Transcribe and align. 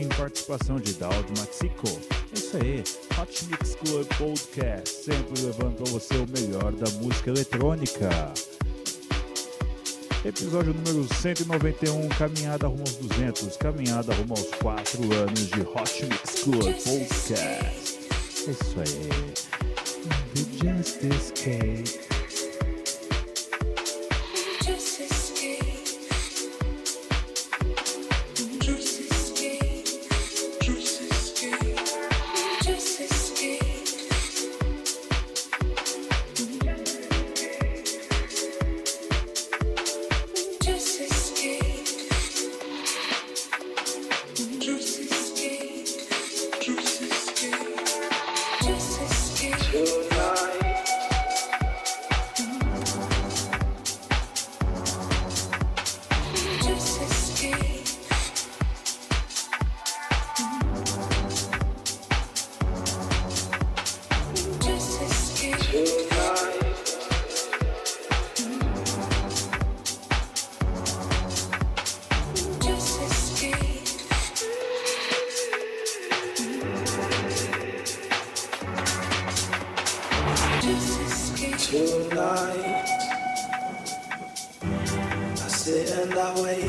Martin, 0.00 0.08
participação 0.16 0.76
de 0.76 0.94
Dowd 0.94 1.26
Maxico. 1.38 1.88
É 2.32 2.38
isso 2.38 2.56
aí, 2.56 2.84
Hot 3.20 3.44
Mix 3.46 3.74
Club 3.74 4.06
Podcast, 4.16 5.04
sempre 5.04 5.42
levando 5.42 5.76
para 5.76 5.90
você 5.90 6.14
o 6.16 6.26
melhor 6.28 6.72
da 6.72 6.90
música 7.02 7.30
eletrônica. 7.30 8.08
Episódio 10.24 10.74
número 10.74 11.06
191, 11.14 12.08
caminhada 12.10 12.66
rumo 12.66 12.80
aos 12.80 12.96
200, 12.96 13.56
caminhada 13.56 14.14
rumo 14.14 14.34
aos 14.36 14.48
4 14.62 15.02
anos 15.14 15.48
de 15.48 15.60
Hot 15.60 16.06
Mix 16.06 16.42
Club 16.44 16.62
Podcast. 16.62 17.98
É 18.46 18.50
isso 18.50 18.76
aí. 18.78 19.30
Just 20.60 21.02
Escape. 21.04 21.84
Just 21.84 22.09
Tonight, 81.70 82.84
I 84.60 85.34
sit 85.36 85.88
and 85.98 86.12
I 86.14 86.42
wait, 86.42 86.66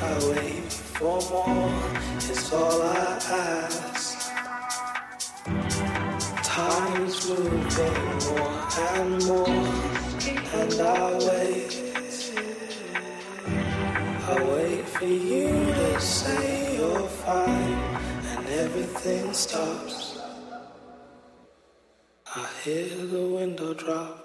I 0.00 0.12
wait 0.30 0.72
for 0.94 1.18
more. 1.28 1.74
It's 2.18 2.52
all 2.52 2.82
I 2.82 3.18
ask. 3.32 4.30
Time 6.44 7.02
is 7.02 7.28
moving 7.28 7.98
more 8.28 8.54
and 8.94 9.24
more, 9.26 9.48
and 10.60 10.74
I 10.80 11.18
wait. 11.26 11.72
I 14.22 14.36
wait 14.54 14.84
for 14.88 15.04
you 15.04 15.48
to 15.50 16.00
say 16.00 16.76
you're 16.76 17.08
fine, 17.08 17.80
and 18.36 18.46
everything 18.46 19.32
stops. 19.32 20.20
I 22.36 22.48
hear 22.62 22.88
the 23.06 23.26
window 23.36 23.74
drops. 23.74 24.23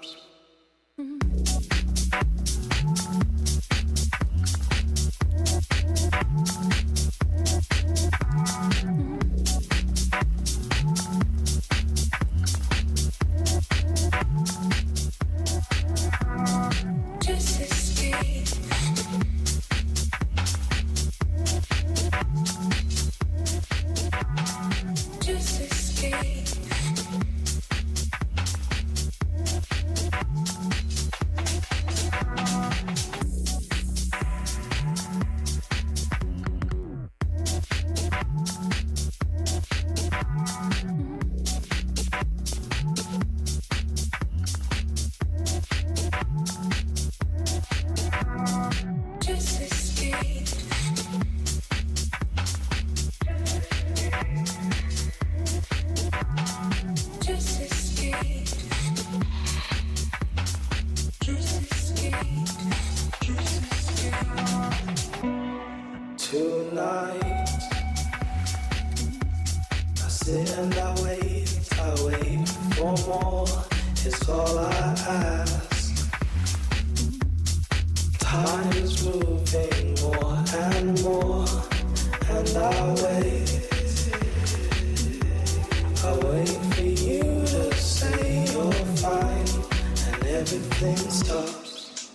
Everything 90.82 91.10
stops. 91.10 92.10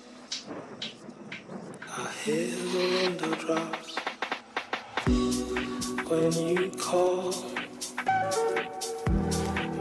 I 1.88 2.12
hear 2.24 2.48
the 2.48 2.78
window 2.96 3.36
drops 3.36 3.96
when 6.10 6.32
you 6.48 6.72
call. 6.72 7.32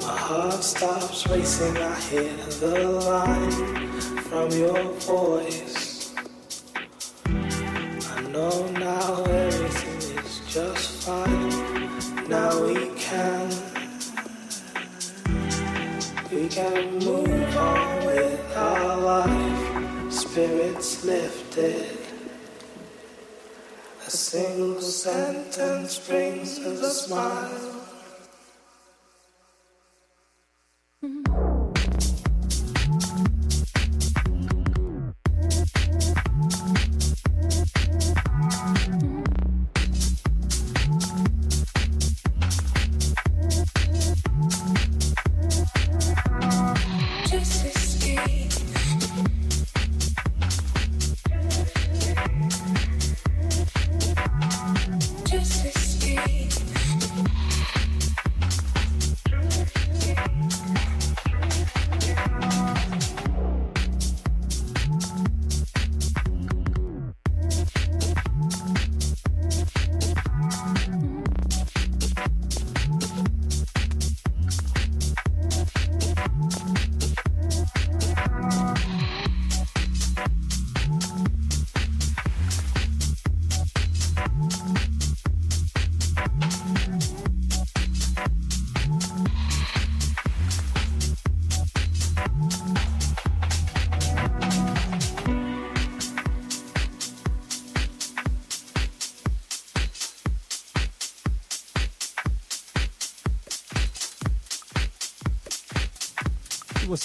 My 0.02 0.16
heart 0.26 0.62
stops 0.62 1.26
racing. 1.28 1.76
I 1.78 2.00
hear 2.00 2.36
the 2.60 2.88
line 3.06 4.00
from 4.28 4.50
your 4.50 4.82
voice. 5.00 5.83
Lifted. 21.04 21.98
A 24.06 24.10
single 24.10 24.80
sentence 24.80 25.98
brings 25.98 26.58
a 26.58 26.90
smile. 26.90 27.73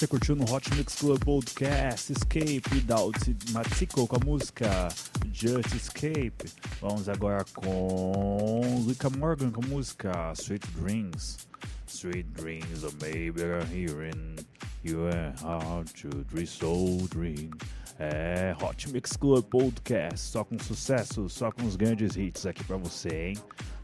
Você 0.00 0.06
curtiu 0.06 0.34
no 0.34 0.50
Hot 0.50 0.74
Mix 0.76 0.94
Club 0.94 1.22
Podcast 1.22 2.10
Escape 2.10 2.80
da 2.86 2.96
Matico 3.52 4.06
com 4.06 4.16
a 4.16 4.24
música 4.24 4.88
Just 5.30 5.74
Escape. 5.74 6.50
Vamos 6.80 7.06
agora 7.06 7.44
com 7.54 8.82
Luca 8.86 9.10
Morgan 9.10 9.50
com 9.50 9.62
a 9.62 9.66
música 9.66 10.32
Sweet 10.34 10.66
Dreams. 10.68 11.46
Sweet 11.86 12.22
dreams 12.32 12.82
oh 12.82 12.86
or 12.86 12.92
maybe 13.02 13.42
I'm 13.42 13.66
hearing 13.66 14.36
you 14.82 15.06
and 15.08 15.34
how 15.42 15.84
to 16.00 16.08
dream 16.32 16.46
so 16.46 17.06
dream. 17.10 17.50
É 17.98 18.56
Hot 18.58 18.90
Mix 18.90 19.18
Club 19.18 19.44
Podcast, 19.50 20.18
só 20.18 20.44
com 20.44 20.58
sucesso, 20.58 21.28
só 21.28 21.52
com 21.52 21.66
os 21.66 21.76
grandes 21.76 22.16
hits 22.16 22.46
aqui 22.46 22.64
pra 22.64 22.78
você, 22.78 23.34
hein? 23.34 23.36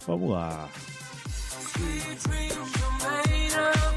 Vamos 0.06 0.30
lá. 0.30 0.66
Sweet 1.74 2.22
dreams 2.26 3.04
are 3.04 3.22
made 3.28 3.54
of 3.54 3.95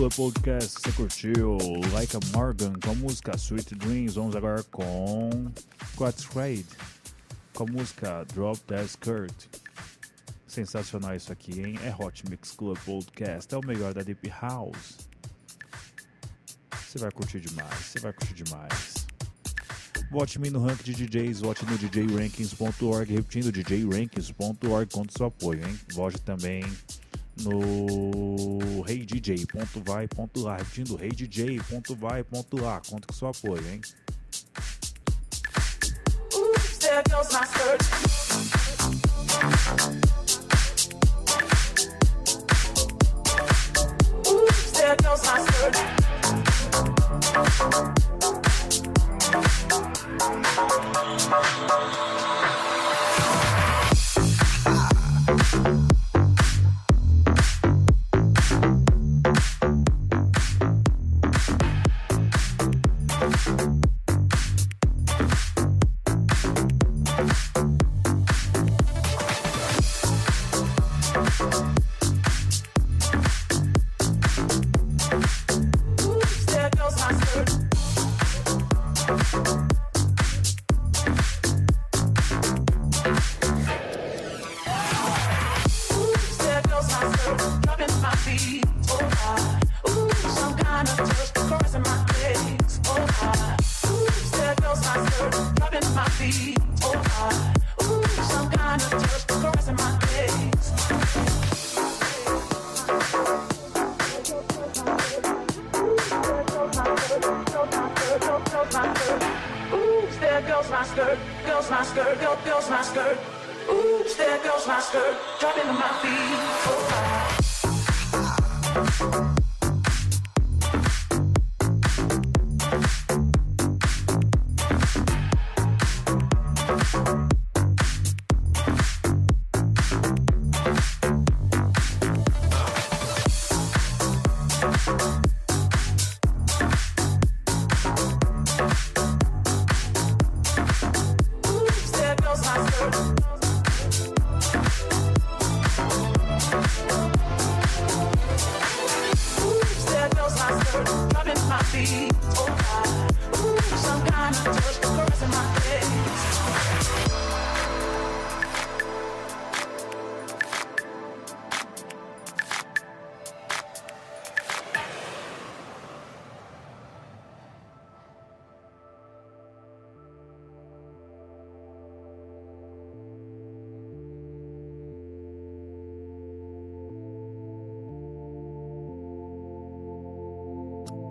Club 0.00 0.14
Podcast 0.14 0.80
você 0.80 0.92
curtiu 0.92 1.58
Like 1.92 2.16
a 2.16 2.20
Morgan 2.34 2.72
com 2.82 2.92
a 2.92 2.94
música 2.94 3.36
Sweet 3.36 3.74
Dreams. 3.74 4.14
Vamos 4.14 4.34
agora 4.34 4.62
com 4.62 5.52
Raid 6.34 6.66
com 7.52 7.64
a 7.64 7.66
música 7.66 8.24
Drop 8.32 8.58
That 8.60 8.86
Skirt. 8.86 9.34
Sensacional 10.46 11.14
isso 11.14 11.30
aqui, 11.30 11.60
hein? 11.60 11.78
É 11.84 11.94
Hot 11.94 12.24
Mix 12.30 12.52
Club 12.52 12.78
Podcast, 12.78 13.54
é 13.54 13.58
o 13.58 13.60
melhor 13.60 13.92
da 13.92 14.00
Deep 14.00 14.26
House. 14.40 15.06
Você 16.82 16.98
vai 16.98 17.10
curtir 17.10 17.40
demais, 17.40 17.74
você 17.74 18.00
vai 18.00 18.14
curtir 18.14 18.32
demais. 18.32 19.06
Vote-me 20.10 20.48
no 20.48 20.64
ranking 20.64 20.94
de 20.94 21.06
DJs, 21.06 21.40
vote 21.40 21.66
no 21.66 21.76
djrankings.org, 21.76 23.12
repetindo 23.12 23.52
djrankings.org, 23.52 24.90
conta 24.90 25.12
seu 25.14 25.26
apoio, 25.26 25.62
hein? 25.62 25.78
Vote 25.92 26.18
também 26.22 26.62
no 27.44 28.82
reidj.vai.lá, 28.82 30.56
repetindo 30.56 30.96
reidj.vai.lá, 30.96 32.80
conta 32.88 33.06
com 33.06 33.12
seu 33.12 33.28
apoio, 33.28 33.66
hein? 33.68 33.80
Oops, 36.34 36.78
there 36.78 37.02
goes 37.10 37.32
my 37.32 37.44
skirt. 37.44 37.82
Oops, 44.26 44.70
there 44.72 44.96
goes 44.96 45.22
my 45.24 45.40
skirt. 45.40 45.76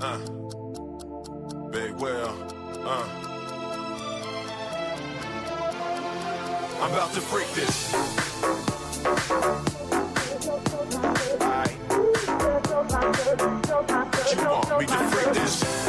Uh. 0.01 0.17
Big 1.71 1.91
well. 1.99 2.33
Uh. 2.85 3.03
I'm 6.81 6.91
about 6.93 7.11
to 7.13 7.19
freak 7.19 7.47
this. 7.53 7.91
Aight. 11.41 11.75
You 14.31 14.37
want 14.47 14.79
me 14.79 14.85
to 14.85 14.97
freak 15.09 15.33
this? 15.33 15.79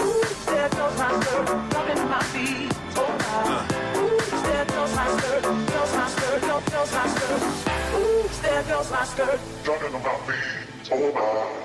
My 8.90 9.04
skirt, 9.04 9.38
to 9.66 9.98
my 9.98 10.14
feet. 10.26 10.90
Oh 10.90 11.12
my 11.12 11.59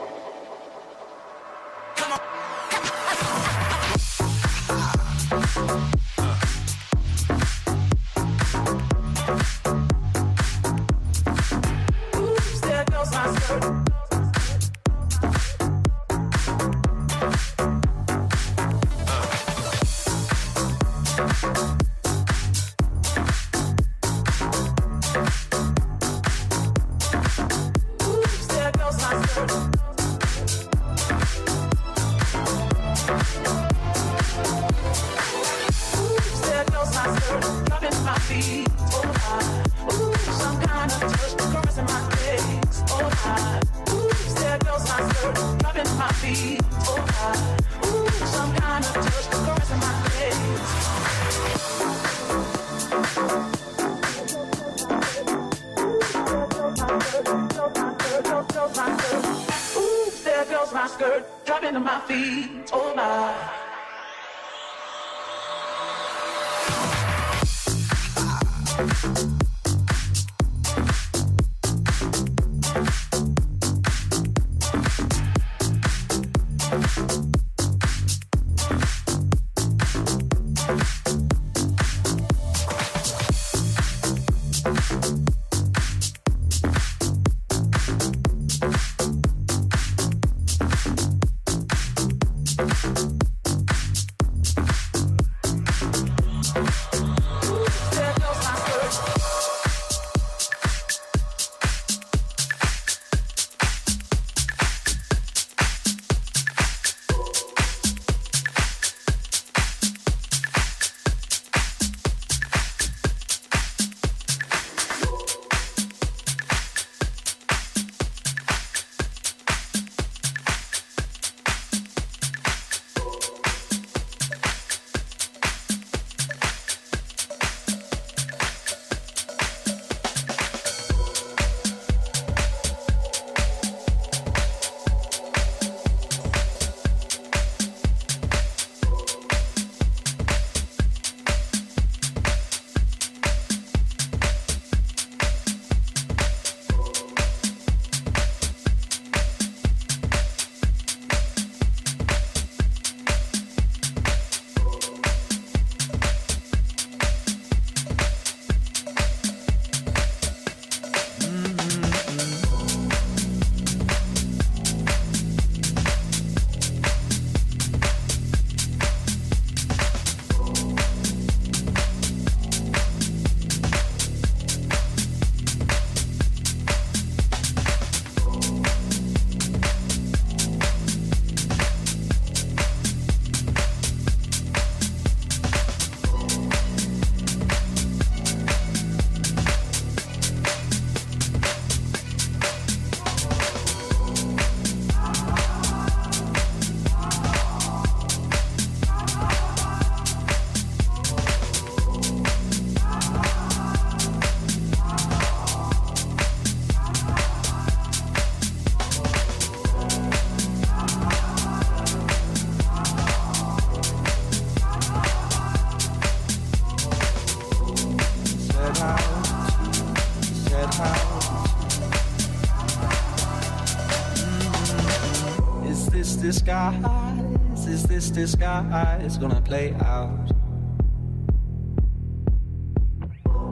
disguise? 228.15 229.03
Is 229.03 229.17
gonna 229.17 229.41
play 229.41 229.73
out? 229.81 230.31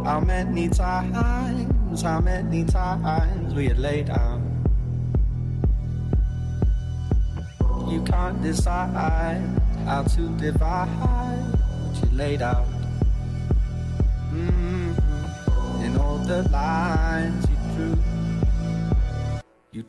How 0.05 0.21
many 0.21 0.69
times, 0.69 2.01
how 2.01 2.21
many 2.21 2.63
times 2.63 3.53
we 3.53 3.67
had 3.67 3.77
laid 3.77 4.09
out? 4.09 4.41
You 7.89 8.01
can't 8.03 8.41
decide 8.41 9.43
how 9.85 10.03
to 10.03 10.29
divide 10.37 10.87
what 10.87 11.95
you 12.01 12.17
laid 12.17 12.41
out. 12.41 12.67
mm 14.31 14.95
In 15.83 15.97
all 15.97 16.19
the 16.19 16.43
lines 16.49 17.52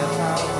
their. 0.00 0.59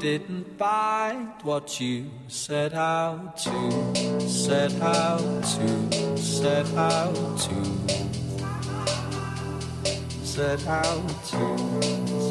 didn't 0.00 0.58
find 0.58 1.28
what 1.42 1.78
you 1.78 2.10
set 2.26 2.72
out 2.72 3.36
to, 3.36 3.70
set 4.26 4.72
out 4.80 5.44
to, 5.44 6.16
set 6.16 6.66
out 6.74 7.38
to. 7.38 7.64
Set 10.24 10.66
out 10.66 11.06
to, 11.26 11.58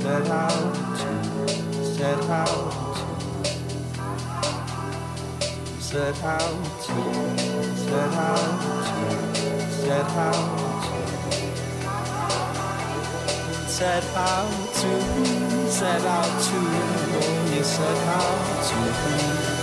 set 0.01 0.27
out 0.27 0.73
to, 0.97 1.47
set 1.83 2.23
out 2.23 2.73
to, 2.95 3.45
set 5.79 6.23
out 6.23 6.63
to, 6.85 6.95
set 7.77 8.13
out 8.15 8.57
to, 8.95 9.03
set 9.69 10.09
out 10.09 10.49
to, 10.85 11.09
set 13.69 14.03
out 14.15 14.49
to, 14.73 14.89
set 15.69 16.01
out 16.05 16.41
to, 16.41 17.08
you 17.55 17.63
said 17.63 17.97
how 18.05 18.61
to 18.61 19.55
be. 19.55 19.58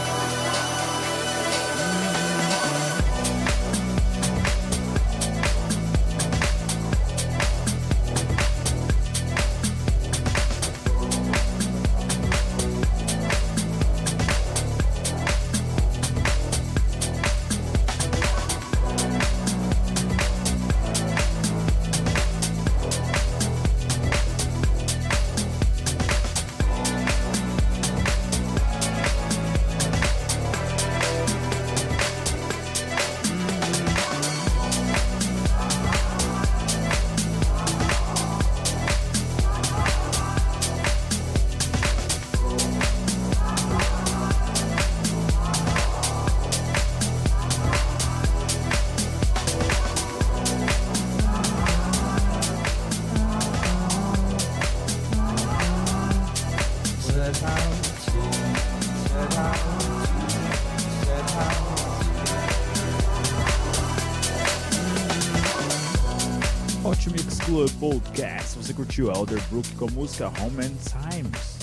Club 67.66 67.72
Podcast. 67.80 68.56
Você 68.58 68.72
curtiu 68.72 69.10
Elderbrook 69.10 69.74
com 69.76 69.86
a 69.86 69.90
música 69.90 70.28
Home 70.28 70.64
and 70.64 70.76
Times. 71.10 71.56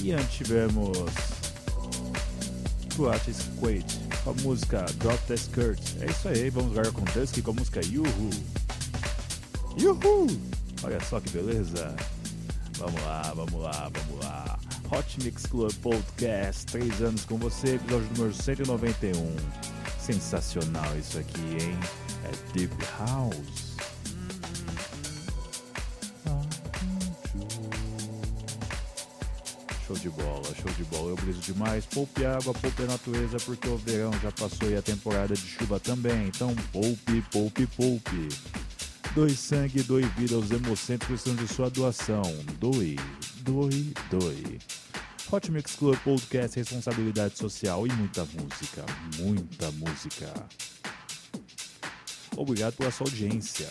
E 0.00 0.12
antes 0.12 0.32
tivemos 0.32 0.96
Tuatis 2.94 3.50
Quaid 3.60 3.84
com 4.24 4.30
a 4.30 4.34
música 4.34 4.84
Drop 4.98 5.18
the 5.26 5.34
Skirt. 5.34 5.80
É 6.00 6.06
isso 6.06 6.28
aí, 6.28 6.48
vamos 6.48 6.72
agora 6.72 6.90
com 6.92 7.04
Dusky 7.04 7.42
com 7.42 7.50
a 7.50 7.54
música 7.54 7.80
Yuhu. 7.84 8.30
Yuhu! 9.78 10.26
Olha 10.84 11.00
só 11.00 11.20
que 11.20 11.30
beleza. 11.30 11.94
Vamos 12.78 13.02
lá, 13.02 13.32
vamos 13.34 13.60
lá, 13.60 13.90
vamos 13.92 14.24
lá. 14.24 14.58
Hot 14.90 15.22
Mix 15.22 15.46
Club 15.46 15.72
Podcast, 15.82 16.66
três 16.66 17.00
anos 17.02 17.24
com 17.24 17.36
você, 17.36 17.74
episódio 17.74 18.08
número 18.16 18.34
191. 18.34 19.36
Sensacional 19.98 20.98
isso 20.98 21.18
aqui, 21.18 21.56
hein? 21.60 21.78
É 22.24 22.52
Deep 22.52 22.74
House. 22.98 23.61
De 30.02 30.10
bola, 30.10 30.42
show 30.60 30.72
de 30.76 30.84
bola. 30.84 31.10
Eu 31.10 31.16
briso 31.16 31.40
demais. 31.40 31.86
Poupe 31.86 32.26
água, 32.26 32.52
poupe 32.52 32.82
a 32.82 32.86
natureza, 32.86 33.36
porque 33.44 33.68
o 33.68 33.76
verão 33.76 34.10
já 34.20 34.32
passou 34.32 34.68
e 34.68 34.76
a 34.76 34.82
temporada 34.82 35.34
de 35.34 35.46
chuva 35.46 35.78
também. 35.78 36.26
Então, 36.26 36.54
poupe, 36.72 37.22
poupe, 37.30 37.66
poupe. 37.68 38.28
Doe 39.14 39.34
sangue, 39.34 39.82
doe 39.82 40.02
vida 40.16 40.34
aos 40.34 40.50
hemocentros 40.50 41.06
precisam 41.08 41.36
de 41.36 41.52
sua 41.52 41.70
doação. 41.70 42.22
Doe, 42.58 42.96
doe, 43.42 43.94
doe. 44.10 44.58
Hot 45.30 45.50
Mix 45.52 45.76
Club 45.76 45.96
Podcast, 45.98 46.58
responsabilidade 46.58 47.38
social 47.38 47.86
e 47.86 47.92
muita 47.92 48.24
música, 48.24 48.84
muita 49.18 49.70
música. 49.72 50.32
Obrigado 52.36 52.74
pela 52.74 52.90
sua 52.90 53.06
audiência. 53.06 53.68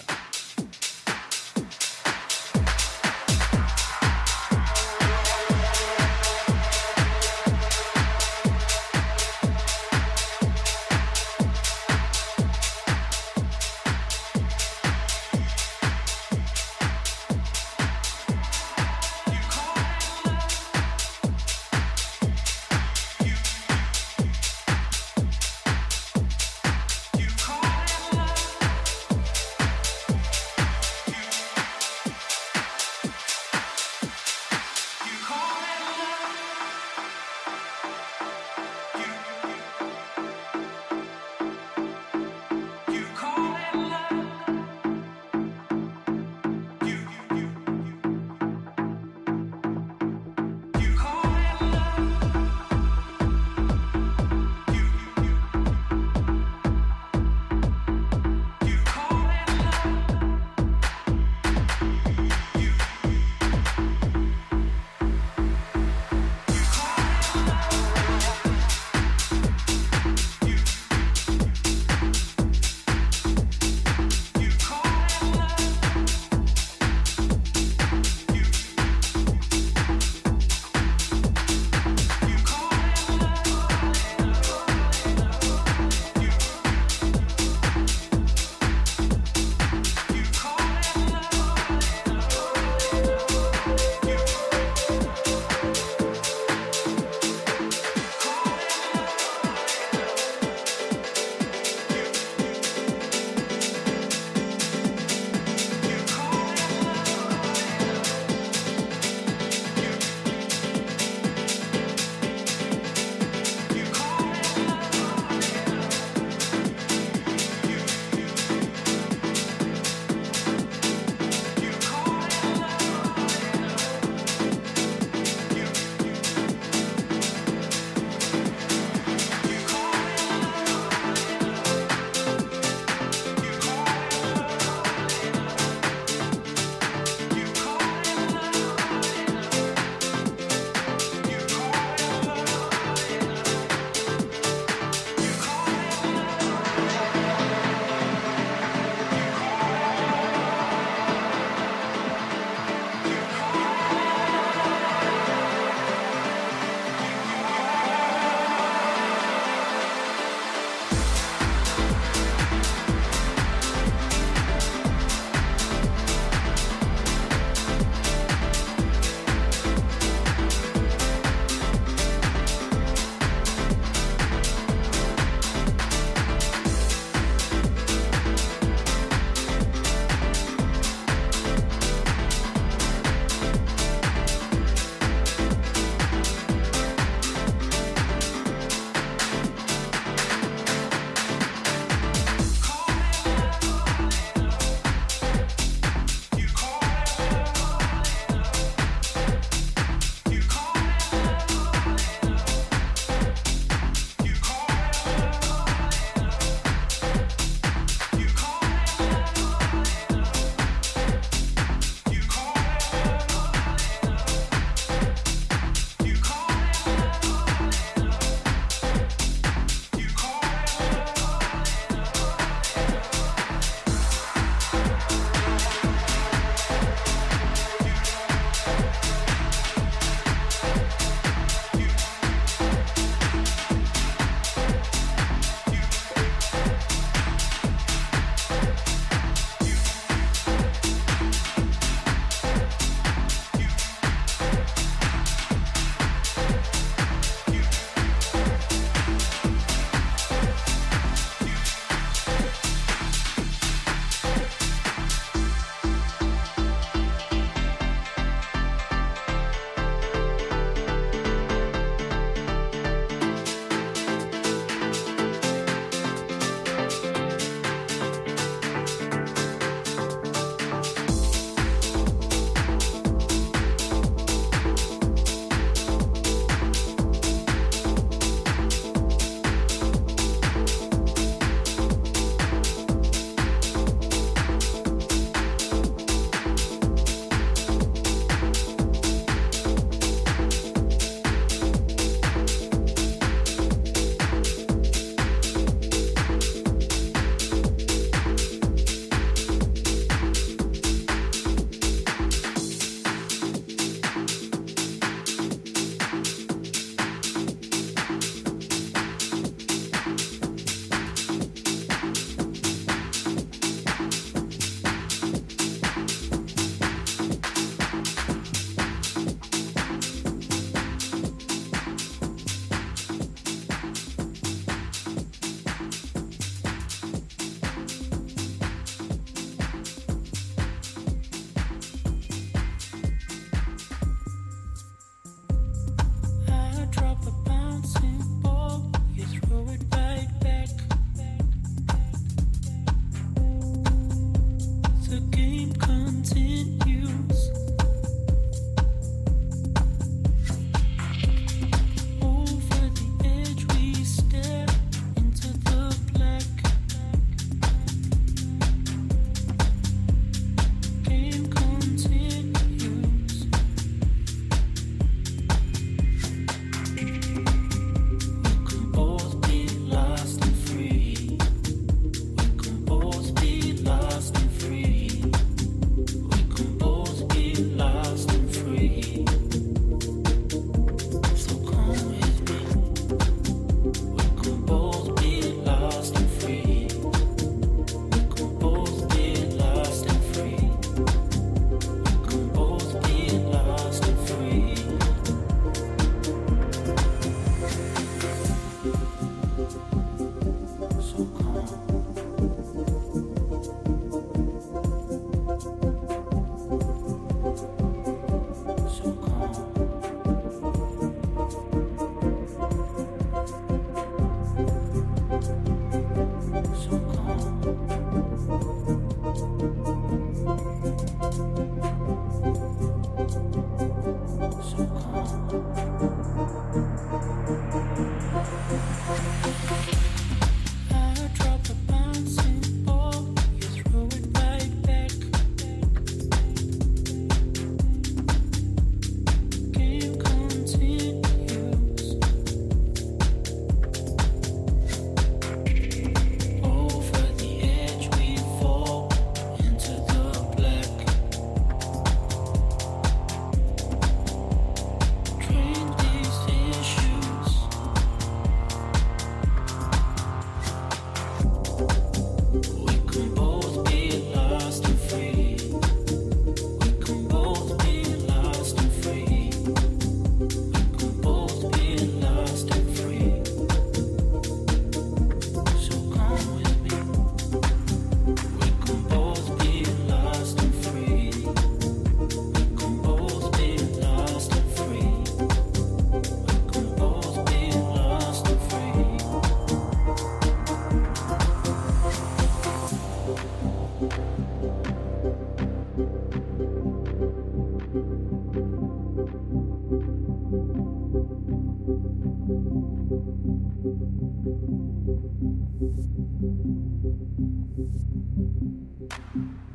Thank 506.42 506.66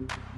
you. 0.00 0.36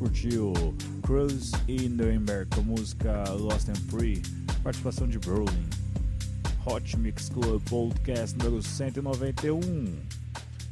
Curtiu 0.00 0.54
Cruise 1.02 1.52
e 1.68 1.86
Nuremberg 1.86 2.48
com 2.54 2.62
a 2.62 2.64
música 2.64 3.22
Lost 3.32 3.68
and 3.68 3.74
Free, 3.74 4.22
participação 4.62 5.06
de 5.06 5.18
Brolin. 5.18 5.68
Hot 6.64 6.98
Mix 6.98 7.28
Club 7.28 7.62
Podcast 7.68 8.34
número 8.38 8.62
191. 8.62 9.60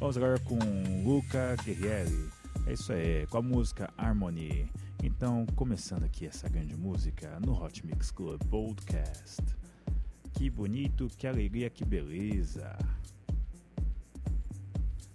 Vamos 0.01 0.17
agora 0.17 0.39
com 0.41 0.59
Luca 1.05 1.55
Guerrieri. 1.63 2.31
É 2.67 2.73
isso 2.73 2.91
aí, 2.91 3.27
com 3.27 3.37
a 3.37 3.43
música 3.43 3.93
Harmony. 3.99 4.67
Então, 5.05 5.45
começando 5.55 6.05
aqui 6.05 6.25
essa 6.27 6.49
grande 6.49 6.75
música 6.75 7.39
no 7.41 7.53
Hot 7.63 7.85
Mix 7.85 8.11
Club 8.11 8.43
Podcast. 8.45 9.43
Que 10.33 10.49
bonito, 10.49 11.07
que 11.19 11.27
alegria, 11.27 11.69
que 11.69 11.85
beleza. 11.85 12.79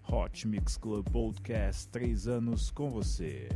Hot 0.07 0.47
Mix 0.47 0.77
Club 0.77 1.03
Podcast, 1.09 1.87
três 1.87 2.27
anos 2.27 2.69
com 2.69 2.91
você. 2.91 3.49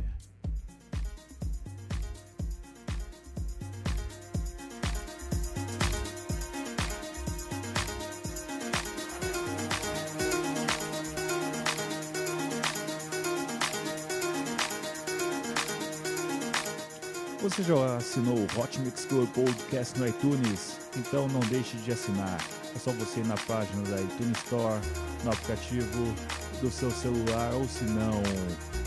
Você 17.58 17.74
já 17.74 17.96
assinou 17.96 18.36
o 18.36 18.60
Hot 18.60 18.78
Mix 18.78 19.04
Club 19.06 19.28
Podcast 19.30 19.98
no 19.98 20.06
iTunes? 20.06 20.78
Então 20.96 21.26
não 21.26 21.40
deixe 21.40 21.76
de 21.78 21.90
assinar. 21.90 22.38
É 22.72 22.78
só 22.78 22.92
você 22.92 23.18
ir 23.18 23.26
na 23.26 23.34
página 23.34 23.82
da 23.82 24.00
iTunes 24.00 24.38
Store, 24.44 24.80
no 25.24 25.32
aplicativo 25.32 26.14
do 26.60 26.70
seu 26.70 26.88
celular, 26.88 27.52
ou 27.54 27.66
se 27.66 27.82
não, 27.82 28.22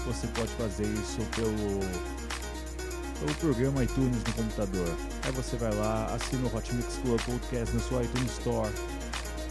você 0.05 0.25
pode 0.27 0.47
fazer 0.53 0.85
isso 0.85 1.19
pelo, 1.35 1.81
pelo 3.19 3.35
programa 3.41 3.83
iTunes 3.83 4.23
no 4.23 4.33
computador. 4.35 4.95
Aí 5.25 5.31
você 5.33 5.57
vai 5.57 5.73
lá, 5.75 6.05
assina 6.05 6.47
o 6.47 6.55
Hot 6.55 6.73
Mix 6.73 6.97
Club 7.03 7.19
Podcast 7.23 7.75
na 7.75 7.81
sua 7.81 8.03
iTunes 8.03 8.31
Store 8.37 8.71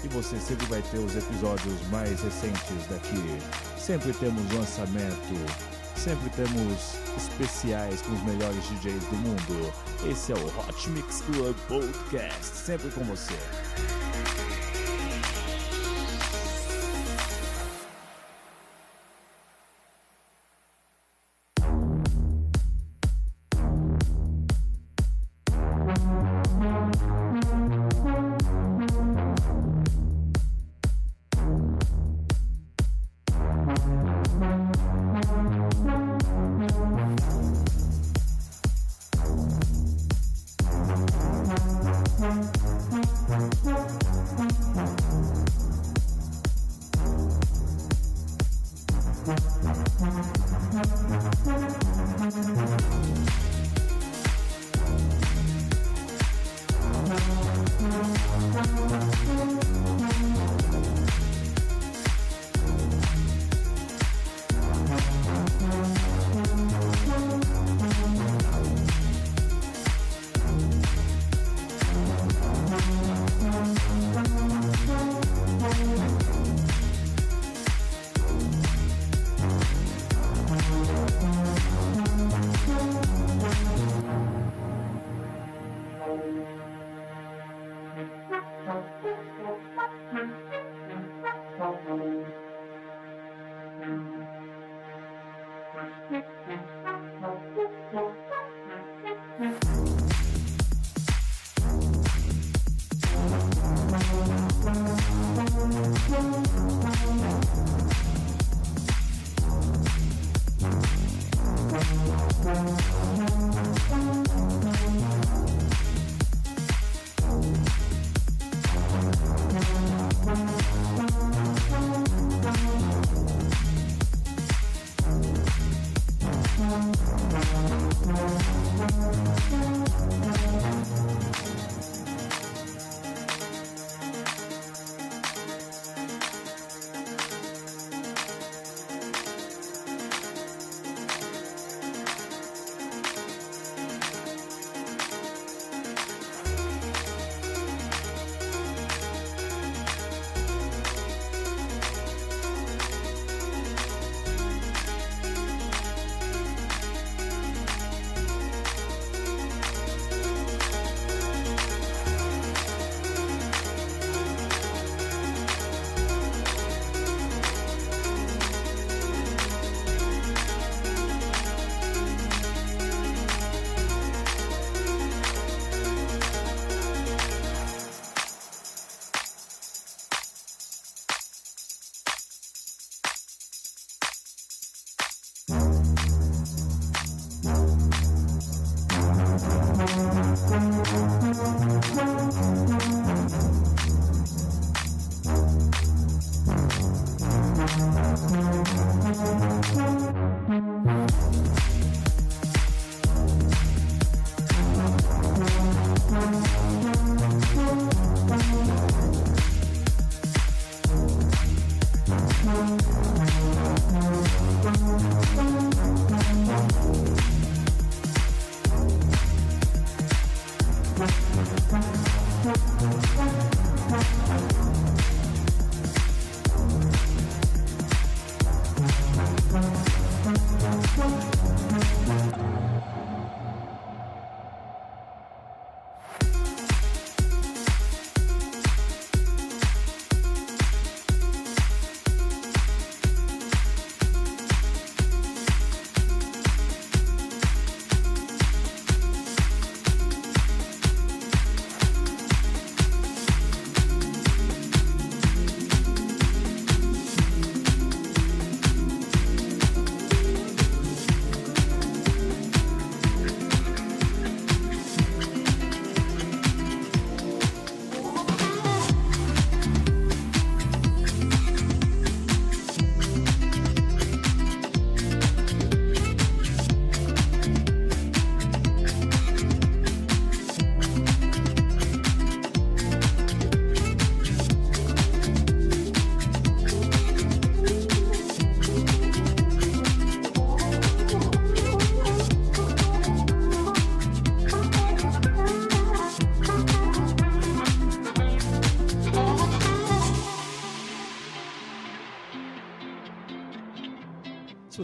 e 0.02 0.08
você 0.08 0.38
sempre 0.38 0.64
vai 0.64 0.80
ter 0.80 0.98
os 0.98 1.14
episódios 1.14 1.74
mais 1.90 2.22
recentes 2.22 2.86
daqui. 2.88 3.38
Sempre 3.78 4.14
temos 4.14 4.50
lançamento, 4.54 5.69
sempre 6.00 6.30
temos 6.30 6.94
especiais 7.14 8.00
com 8.00 8.12
os 8.14 8.22
melhores 8.22 8.64
DJs 8.70 9.04
do 9.04 9.16
mundo. 9.16 9.72
Esse 10.08 10.32
é 10.32 10.34
o 10.34 10.46
Hot 10.46 10.90
Mix 10.90 11.20
Club 11.20 11.54
Podcast, 11.68 12.42
sempre 12.42 12.90
com 12.90 13.04
você. 13.04 13.34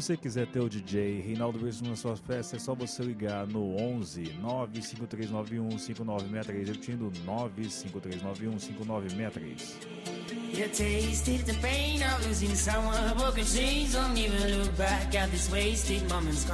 Você 0.06 0.16
quiser 0.16 0.46
ter 0.46 0.60
o 0.60 0.68
DJ 0.68 1.20
Reinaldo 1.20 1.64
Wilson 1.64 1.86
na 1.86 1.96
sua 1.96 2.16
festa, 2.16 2.54
é 2.54 2.60
só 2.60 2.76
você 2.76 3.02
ligar 3.02 3.44
no 3.44 3.74
11 3.76 4.34
95391 4.40 5.78
5963, 5.78 6.68
repetindo 6.68 7.12
95391 7.24 8.58
5963. 8.60 9.78
You 10.54 10.68
tasted 10.68 11.44
the 11.44 11.54
pain 11.60 12.04
of 12.04 12.24
losing 12.24 12.54
someone, 12.54 13.14
broken 13.16 13.44
chains, 13.44 13.94
don't 13.94 14.16
even 14.16 14.60
look 14.60 14.76
back 14.76 15.12
at 15.16 15.28
this 15.32 15.50
wasted 15.50 16.08
moment's. 16.08 16.46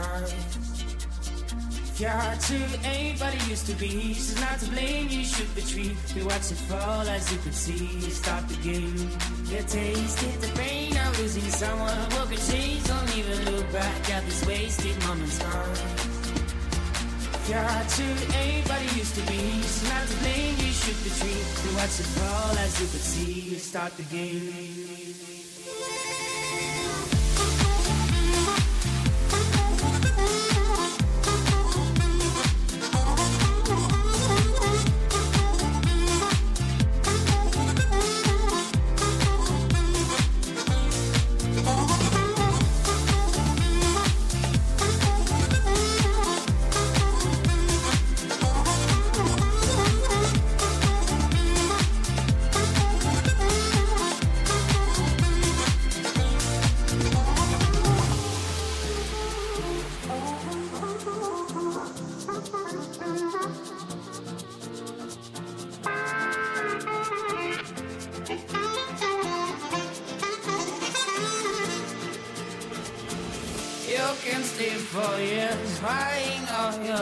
Your 2.03 2.11
heart 2.11 2.40
to 2.40 2.59
anybody 2.82 3.38
used 3.48 3.66
to 3.66 3.74
be, 3.74 4.12
she's 4.12 4.34
not 4.40 4.59
to 4.59 4.68
blame, 4.70 5.07
you 5.09 5.22
should 5.22 5.46
retreat. 5.55 5.94
We 6.16 6.24
watch 6.24 6.50
it 6.50 6.59
fall 6.66 7.07
as 7.07 7.30
you 7.30 7.38
could 7.38 7.55
see, 7.55 8.00
stop 8.11 8.48
the 8.48 8.57
game. 8.57 8.98
You 9.46 9.62
tasted 9.62 10.40
the 10.40 10.50
pain 10.59 10.96
of 10.96 11.16
losing 11.20 11.48
someone, 11.48 11.96
broken 12.11 12.38
change? 12.38 12.82
don't 12.88 13.16
even 13.16 13.55
look 13.55 13.70
back 13.72 14.11
at 14.11 14.24
this 14.24 14.44
wasted 14.44 14.98
moment's. 15.07 15.38
If 17.38 17.48
your 17.48 17.62
heart 17.62 17.88
to 17.88 18.36
anybody 18.36 18.84
used 18.98 19.14
to 19.14 19.22
be, 19.30 19.38
she's 19.62 19.88
not 19.88 20.05
to 20.05 20.16
blame, 20.26 20.57
you 20.59 20.72
should 20.72 20.98
retreat. 21.07 21.46
We 21.62 21.76
watch 21.76 22.00
it 22.03 22.11
fall 22.18 22.59
as 22.59 22.80
you 22.80 22.86
could 22.88 23.07
see, 23.14 23.55
start 23.59 23.96
the 23.96 24.03
game. 24.03 25.32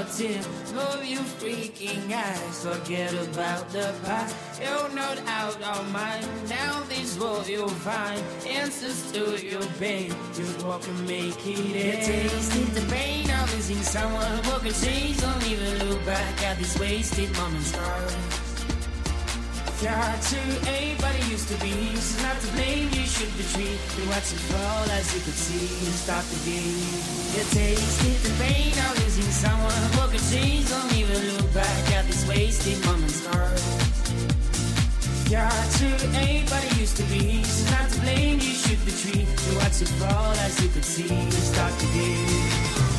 Your 0.00 0.08
tears. 0.16 0.46
Move 0.72 1.04
your 1.04 1.22
freaking 1.40 2.12
eyes, 2.12 2.64
forget 2.64 3.12
about 3.12 3.68
the 3.70 3.92
past. 4.04 4.34
You're 4.60 4.94
not 4.94 5.18
out 5.26 5.60
of 5.62 5.92
mind. 5.92 6.26
Now 6.48 6.82
this 6.88 7.18
world 7.18 7.46
you'll 7.46 7.68
find 7.68 8.20
answers 8.46 9.12
to 9.12 9.38
your 9.44 9.64
pain. 9.78 10.14
You 10.36 10.46
walk 10.64 10.86
and 10.86 11.06
make 11.06 11.46
it 11.46 11.76
end. 11.76 12.06
Tasted 12.06 12.68
the 12.68 12.94
pain 12.94 13.30
of 13.30 13.54
losing 13.54 13.82
someone. 13.82 14.40
Broken 14.42 14.72
chains, 14.72 15.20
don't 15.20 15.46
even 15.46 15.88
look 15.88 16.04
back 16.06 16.42
at 16.42 16.58
these 16.58 16.78
wasted 16.78 17.30
moments. 17.36 18.39
Your 19.80 19.92
heart 19.92 20.20
to 20.20 20.36
anybody 20.68 21.24
used 21.32 21.48
to 21.48 21.56
be. 21.64 21.72
She's 21.96 22.22
not 22.22 22.38
to 22.38 22.48
blame, 22.52 22.90
you 22.92 23.06
should 23.08 23.32
retreat. 23.32 23.80
You 23.96 24.04
watch 24.12 24.28
it 24.28 24.42
fall 24.52 24.84
as 24.92 25.08
you 25.14 25.20
could 25.24 25.32
see. 25.32 25.72
You 25.72 25.92
stop 25.96 26.22
the 26.28 26.36
game. 26.44 26.84
You 27.32 27.44
tasted 27.48 28.20
the 28.20 28.32
pain 28.44 28.76
of 28.76 28.92
losing 29.00 29.32
someone. 29.32 29.72
Broken 29.96 30.20
chains, 30.28 30.68
don't 30.68 30.92
even 30.92 31.16
look 31.32 31.54
back 31.54 31.92
at 31.96 32.04
these 32.04 32.28
wasted 32.28 32.84
moments. 32.84 33.24
Your 35.32 35.40
heart 35.40 35.70
to 35.80 35.88
anybody 36.12 36.68
used 36.76 36.98
to 36.98 37.04
be. 37.04 37.40
She's 37.40 37.70
not 37.70 37.88
to 37.88 38.00
blame, 38.00 38.36
you 38.36 38.52
should 38.52 38.84
retreat. 38.84 39.28
You 39.48 39.56
watch 39.64 39.80
it 39.80 39.88
fall 39.96 40.32
as 40.44 40.60
you 40.62 40.68
could 40.68 40.84
see. 40.84 41.08
You 41.08 41.30
stop 41.30 41.72
the 41.80 41.86
game. 41.96 42.89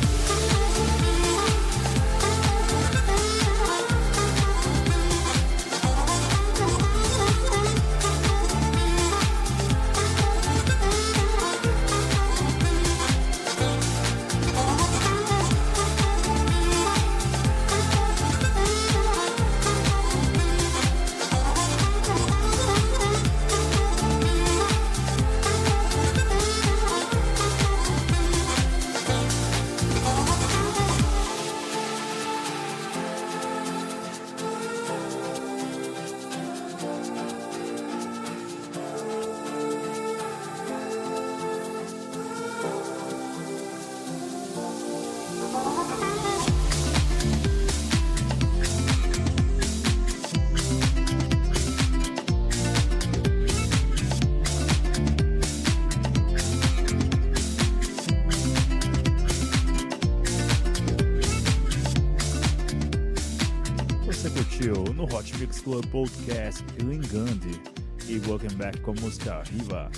Podcast 65.92 66.64
Clean 66.78 67.00
Gandhi 67.00 67.60
e 68.08 68.18
Welcome 68.26 68.54
Back 68.56 68.80
com 68.80 68.92
a 68.92 68.94
música 68.94 69.42
Riva 69.42 69.90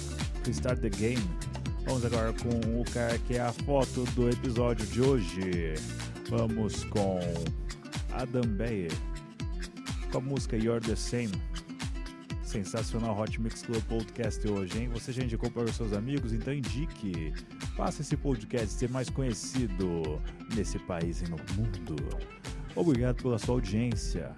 Start 0.49 0.81
the 0.81 0.91
Game. 0.91 1.23
Vamos 1.85 2.05
agora 2.05 2.33
com 2.33 2.81
o 2.81 2.85
cara 2.93 3.17
que 3.19 3.37
é 3.37 3.41
a 3.41 3.53
foto 3.53 4.03
do 4.17 4.29
episódio 4.29 4.85
de 4.89 5.01
hoje. 5.01 5.75
Vamos 6.29 6.83
com 6.87 7.21
Adam 8.13 8.43
Beyer 8.43 8.91
com 10.11 10.19
a 10.19 10.21
música 10.21 10.57
You're 10.57 10.85
the 10.85 10.97
Same. 10.97 11.31
Sensacional 12.43 13.17
Hot 13.17 13.41
Mix 13.41 13.63
Club 13.63 13.83
Podcast 13.85 14.49
hoje, 14.49 14.81
hein? 14.81 14.89
Você 14.89 15.13
já 15.13 15.23
indicou 15.23 15.49
para 15.49 15.63
os 15.63 15.77
seus 15.77 15.93
amigos? 15.93 16.33
Então 16.33 16.53
indique. 16.53 17.33
Faça 17.77 18.03
esse 18.03 18.17
podcast 18.17 18.69
ser 18.69 18.91
mais 18.91 19.09
conhecido 19.09 20.21
nesse 20.57 20.77
país 20.81 21.23
e 21.23 21.31
no 21.31 21.37
mundo. 21.57 21.95
Obrigado 22.75 23.23
pela 23.23 23.39
sua 23.39 23.55
audiência. 23.55 24.35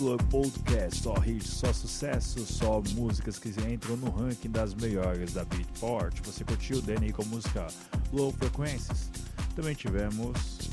Club 0.00 0.22
Podcast, 0.30 1.02
só 1.02 1.14
hits, 1.26 1.46
só 1.46 1.70
sucesso, 1.74 2.46
só 2.46 2.82
músicas 2.94 3.38
que 3.38 3.50
entram 3.70 3.98
no 3.98 4.08
ranking 4.08 4.48
das 4.48 4.72
melhores 4.72 5.34
da 5.34 5.44
Beatport. 5.44 6.18
Você 6.24 6.42
curtiu 6.42 6.80
Danny 6.80 7.12
com 7.12 7.20
a 7.20 7.26
música 7.26 7.66
Low 8.10 8.32
Frequencies? 8.32 9.10
Também 9.54 9.74
tivemos 9.74 10.70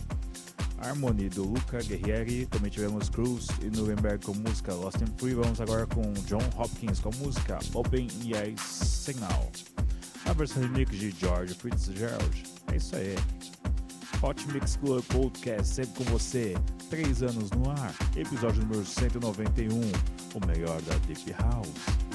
Harmony 0.78 1.28
do 1.28 1.44
Luca 1.44 1.84
Guerrieri, 1.84 2.46
também 2.46 2.72
tivemos 2.72 3.10
Cruz 3.10 3.48
e 3.62 3.66
Nuremberg 3.66 4.26
com 4.26 4.34
música 4.34 4.74
Lost 4.74 5.02
in 5.02 5.14
Free. 5.18 5.34
Vamos 5.34 5.60
agora 5.60 5.86
com 5.88 6.14
John 6.26 6.50
Hopkins 6.56 7.02
com 7.02 7.14
música 7.18 7.60
Open 7.74 8.08
EA 8.24 8.56
Signal. 8.58 9.52
A 10.24 10.32
versão 10.32 10.64
remix 10.64 10.98
de 10.98 11.12
George 11.12 11.54
Fitzgerald. 11.54 12.44
É 12.72 12.78
isso 12.78 12.96
aí. 12.96 13.14
Hot 14.22 14.48
Mix 14.54 14.78
Club 14.78 15.04
Podcast 15.04 15.76
sempre 15.76 16.06
com 16.06 16.12
você. 16.12 16.56
Três 16.90 17.22
anos 17.22 17.52
no 17.52 17.70
ar. 17.70 17.94
Episódio 18.16 18.62
número 18.62 18.86
191. 18.86 19.68
O 20.34 20.48
melhor 20.48 20.82
da 20.84 20.96
Deep 21.06 21.34
House. 21.34 22.07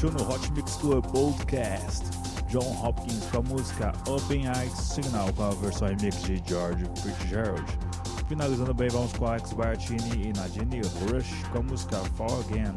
Curtiu 0.00 0.18
no 0.18 0.32
Hot 0.32 0.52
Mix 0.52 0.76
Club 0.76 1.04
Podcast 1.08 2.06
John 2.48 2.74
Hopkins 2.82 3.26
com 3.26 3.38
a 3.38 3.42
música 3.42 3.92
Open 4.08 4.46
Eyes 4.46 4.72
Signal 4.72 5.30
com 5.34 5.42
a 5.42 5.50
versão 5.50 5.88
remix 5.88 6.22
de 6.22 6.42
George 6.46 6.86
Fitzgerald. 7.02 7.66
Finalizando 8.26 8.72
bem, 8.72 8.88
vamos 8.88 9.12
com 9.12 9.26
Alex 9.26 9.52
Bartini 9.52 10.28
e 10.28 10.32
Nadine 10.32 10.80
Rush 10.80 11.42
com 11.52 11.58
a 11.58 11.62
música 11.62 11.98
Fall 12.16 12.40
Again. 12.40 12.72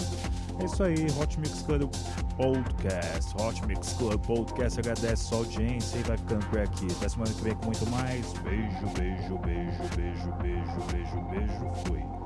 É 0.60 0.66
isso 0.66 0.84
aí, 0.84 1.08
Hot 1.18 1.40
Mix 1.40 1.62
Club 1.62 1.90
Podcast. 2.36 3.34
Hot 3.42 3.66
Mix 3.68 3.94
Club 3.94 4.20
Podcast 4.26 4.82
agradece 4.82 5.24
sua 5.24 5.38
audiência 5.38 6.00
e 6.00 6.04
vai 6.04 6.18
ficando 6.18 6.46
por 6.48 6.60
aqui. 6.60 6.88
Até 6.92 7.08
semana 7.08 7.34
que 7.34 7.42
vem 7.42 7.56
com 7.56 7.66
muito 7.68 7.90
mais. 7.90 8.34
Beijo, 8.40 8.86
beijo, 8.98 9.38
beijo, 9.38 9.90
beijo, 9.96 10.30
beijo, 10.42 10.82
beijo, 10.92 11.22
beijo. 11.30 11.72
Fui. 11.86 12.23